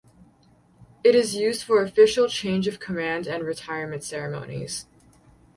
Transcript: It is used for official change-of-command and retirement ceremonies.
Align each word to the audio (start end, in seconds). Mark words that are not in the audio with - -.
It 1.03 1.13
is 1.13 1.35
used 1.35 1.61
for 1.61 1.83
official 1.83 2.27
change-of-command 2.27 3.27
and 3.27 3.43
retirement 3.43 4.03
ceremonies. 4.03 4.87